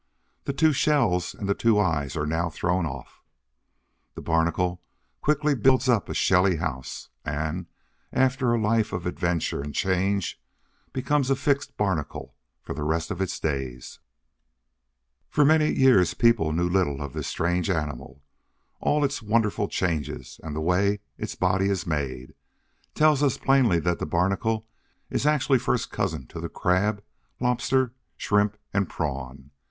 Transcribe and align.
The 0.45 0.51
two 0.53 0.73
shells 0.73 1.35
and 1.35 1.47
the 1.47 1.53
two 1.53 1.77
eyes 1.79 2.15
are 2.17 2.25
now 2.25 2.49
thrown 2.49 2.87
off. 2.87 3.21
The 4.15 4.21
Barnacle 4.23 4.81
quickly 5.21 5.53
builds 5.53 5.87
up 5.87 6.09
a 6.09 6.15
shelly 6.15 6.55
house, 6.55 7.09
and, 7.23 7.67
after 8.11 8.51
a 8.51 8.59
life 8.59 8.93
of 8.93 9.05
adventure 9.05 9.61
and 9.61 9.75
change, 9.75 10.41
becomes 10.91 11.29
a 11.29 11.35
fixed 11.35 11.77
Barnacle 11.77 12.33
for 12.63 12.73
the 12.73 12.81
rest 12.81 13.11
of 13.11 13.21
its 13.21 13.39
days. 13.39 13.99
For 15.29 15.45
many 15.45 15.71
years 15.71 16.15
people 16.15 16.51
knew 16.51 16.67
little 16.67 16.99
of 17.03 17.13
this 17.13 17.27
strange 17.27 17.69
animal. 17.69 18.23
All 18.79 19.05
its 19.05 19.21
wonderful 19.21 19.67
changes, 19.67 20.39
and 20.43 20.55
the 20.55 20.61
way 20.61 20.99
its 21.19 21.35
body 21.35 21.69
is 21.69 21.85
made, 21.85 22.33
tell 22.95 23.11
us 23.23 23.37
plainly 23.37 23.77
that 23.81 23.99
the 23.99 24.07
Barnacle 24.07 24.65
is 25.11 25.27
actually 25.27 25.59
first 25.59 25.91
cousin 25.91 26.25
to 26.29 26.39
the 26.39 26.49
Crab, 26.49 27.03
Lobster, 27.39 27.93
Shrimp 28.17 28.57
and 28.73 28.89
Prawn! 28.89 29.51